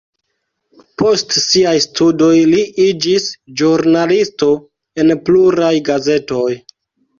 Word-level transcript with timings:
Post 1.01 1.35
siaj 1.39 1.73
studoj 1.85 2.31
li 2.55 2.63
iĝis 2.87 3.29
ĵurnalisto 3.63 4.51
en 5.05 5.15
pluraj 5.31 5.73
gazetoj. 5.93 6.51